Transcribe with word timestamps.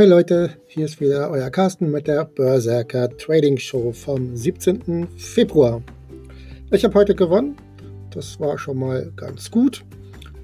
Hi 0.00 0.06
Leute, 0.06 0.48
hier 0.66 0.86
ist 0.86 0.98
wieder 0.98 1.30
euer 1.30 1.50
Carsten 1.50 1.90
mit 1.90 2.06
der 2.06 2.24
Berserker 2.24 3.14
Trading 3.18 3.58
Show 3.58 3.92
vom 3.92 4.34
17. 4.34 5.06
Februar. 5.18 5.82
Ich 6.70 6.84
habe 6.84 6.94
heute 6.94 7.14
gewonnen, 7.14 7.54
das 8.10 8.40
war 8.40 8.56
schon 8.56 8.78
mal 8.78 9.12
ganz 9.14 9.50
gut. 9.50 9.84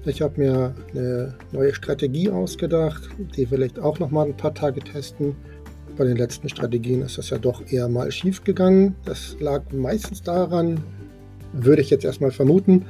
Ich 0.05 0.21
habe 0.21 0.39
mir 0.39 0.75
eine 0.91 1.33
neue 1.51 1.73
Strategie 1.73 2.29
ausgedacht, 2.29 3.09
die 3.35 3.49
will 3.49 3.63
ich 3.63 3.79
auch 3.79 3.97
noch 3.97 4.11
mal 4.11 4.27
ein 4.27 4.37
paar 4.37 4.53
Tage 4.53 4.79
testen. 4.79 5.35
Bei 5.97 6.03
den 6.03 6.17
letzten 6.17 6.49
Strategien 6.49 7.01
ist 7.01 7.17
das 7.17 7.31
ja 7.31 7.39
doch 7.39 7.63
eher 7.67 7.89
mal 7.89 8.11
schief 8.11 8.43
gegangen. 8.43 8.95
Das 9.05 9.37
lag 9.39 9.63
meistens 9.71 10.21
daran, 10.21 10.83
würde 11.53 11.81
ich 11.81 11.89
jetzt 11.89 12.05
erstmal 12.05 12.29
vermuten, 12.29 12.85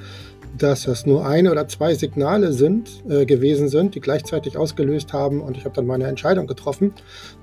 dass 0.57 0.83
das 0.83 1.05
nur 1.05 1.25
eine 1.25 1.51
oder 1.51 1.67
zwei 1.67 1.93
Signale 1.95 2.53
sind, 2.53 3.03
äh, 3.09 3.25
gewesen 3.25 3.69
sind, 3.69 3.95
die 3.95 4.01
gleichzeitig 4.01 4.57
ausgelöst 4.57 5.13
haben 5.13 5.41
und 5.41 5.57
ich 5.57 5.65
habe 5.65 5.75
dann 5.75 5.85
meine 5.85 6.05
Entscheidung 6.05 6.47
getroffen. 6.47 6.93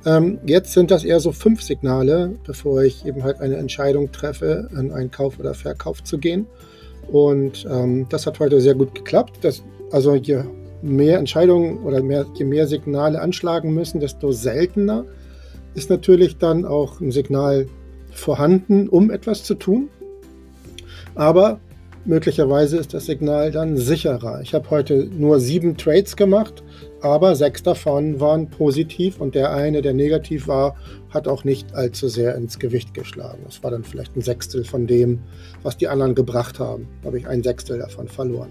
Ähm, 0.05 0.39
jetzt 0.47 0.73
sind 0.73 0.91
das 0.91 1.05
eher 1.05 1.21
so 1.21 1.33
fünf 1.33 1.63
Signale, 1.63 2.35
bevor 2.45 2.83
ich 2.83 3.07
eben 3.07 3.23
halt 3.23 3.41
eine 3.41 3.57
Entscheidung 3.57 4.13
treffe, 4.13 4.69
in 4.73 4.93
einen 4.93 5.11
Kauf 5.11 5.39
oder 5.39 5.55
Verkauf 5.55 6.03
zu 6.05 6.19
gehen. 6.19 6.47
Und 7.11 7.67
ähm, 7.71 8.07
das 8.09 8.27
hat 8.27 8.41
heute 8.41 8.61
sehr 8.61 8.75
gut 8.75 8.95
geklappt. 8.95 9.39
Das, 9.43 9.63
also 9.91 10.15
je 10.15 10.45
mehr 10.83 11.19
Entscheidungen 11.19 11.79
oder 11.85 12.03
mehr, 12.03 12.27
je 12.35 12.45
mehr 12.45 12.67
Signale 12.67 13.21
anschlagen 13.21 13.75
müssen, 13.75 14.01
desto 14.01 14.33
seltener 14.33 15.05
ist 15.75 15.91
natürlich 15.91 16.39
dann 16.39 16.65
auch 16.65 17.01
ein 17.01 17.11
Signal 17.11 17.67
vorhanden, 18.13 18.89
um 18.89 19.11
etwas 19.11 19.43
zu 19.43 19.55
tun. 19.55 19.89
Aber 21.15 21.61
möglicherweise 22.05 22.77
ist 22.77 22.95
das 22.95 23.07
Signal 23.07 23.51
dann 23.51 23.77
sicherer. 23.77 24.41
Ich 24.43 24.55
habe 24.55 24.71
heute 24.71 25.07
nur 25.07 25.41
sieben 25.41 25.77
Trades 25.77 26.17
gemacht, 26.17 26.63
aber 27.01 27.35
sechs 27.37 27.63
davon 27.63 28.21
waren 28.21 28.49
positiv 28.49 29.21
und 29.21 29.35
der 29.35 29.53
eine, 29.53 29.83
der 29.83 29.95
negativ 29.95 30.49
war, 30.49 30.77
hat 31.11 31.29
auch 31.29 31.45
nicht 31.45 31.75
allzu 31.75 32.09
sehr 32.09 32.35
ins 32.35 32.59
Gewicht 32.59 32.95
geschlagen. 32.95 33.43
Das 33.45 33.63
war 33.63 33.71
dann 33.71 33.85
vielleicht 33.85 34.17
ein 34.17 34.23
Sechstel 34.23 34.65
von 34.65 34.87
dem, 34.87 35.21
was 35.63 35.77
die 35.77 35.89
anderen 35.89 36.15
gebracht 36.15 36.59
haben. 36.59 36.89
Da 37.03 37.09
habe 37.09 37.19
ich 37.19 37.27
ein 37.27 37.43
Sechstel 37.43 37.79
davon 37.79 38.09
verloren. 38.09 38.51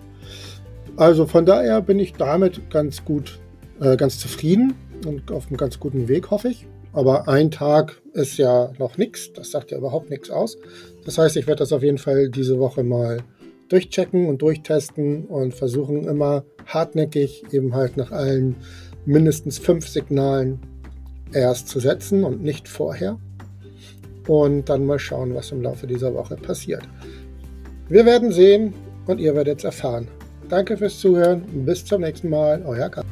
Also 0.95 1.25
von 1.25 1.45
daher 1.45 1.81
bin 1.81 1.99
ich 1.99 2.13
damit 2.13 2.69
ganz 2.69 3.03
gut, 3.03 3.39
äh, 3.81 3.97
ganz 3.97 4.19
zufrieden 4.19 4.73
und 5.05 5.31
auf 5.31 5.47
einem 5.47 5.57
ganz 5.57 5.79
guten 5.79 6.07
Weg, 6.07 6.29
hoffe 6.31 6.49
ich. 6.49 6.67
Aber 6.91 7.27
ein 7.27 7.49
Tag 7.49 7.99
ist 8.13 8.37
ja 8.37 8.71
noch 8.77 8.97
nichts, 8.99 9.33
das 9.33 9.49
sagt 9.49 9.71
ja 9.71 9.79
überhaupt 9.79 10.11
nichts 10.11 10.29
aus. 10.29 10.57
Das 11.05 11.17
heißt, 11.17 11.35
ich 11.37 11.47
werde 11.47 11.59
das 11.59 11.73
auf 11.73 11.81
jeden 11.81 11.97
Fall 11.97 12.29
diese 12.29 12.59
Woche 12.59 12.83
mal 12.83 13.17
durchchecken 13.69 14.27
und 14.27 14.41
durchtesten 14.41 15.25
und 15.25 15.53
versuchen 15.53 16.05
immer 16.07 16.43
hartnäckig 16.65 17.43
eben 17.51 17.73
halt 17.75 17.97
nach 17.97 18.11
allen 18.11 18.55
mindestens 19.05 19.57
fünf 19.59 19.87
Signalen 19.87 20.59
erst 21.33 21.67
zu 21.67 21.79
setzen 21.79 22.23
und 22.23 22.43
nicht 22.43 22.67
vorher. 22.67 23.17
Und 24.27 24.69
dann 24.69 24.85
mal 24.85 24.99
schauen, 24.99 25.35
was 25.35 25.51
im 25.51 25.61
Laufe 25.61 25.85
dieser 25.87 26.13
Woche 26.13 26.35
passiert. 26.35 26.83
Wir 27.89 28.05
werden 28.05 28.31
sehen 28.31 28.73
und 29.05 29.19
ihr 29.19 29.35
werdet 29.35 29.59
es 29.59 29.65
erfahren. 29.65 30.07
Danke 30.49 30.77
fürs 30.77 30.99
Zuhören. 30.99 31.43
Bis 31.65 31.83
zum 31.83 32.01
nächsten 32.01 32.29
Mal. 32.29 32.63
Euer 32.65 32.89
Karl. 32.89 33.05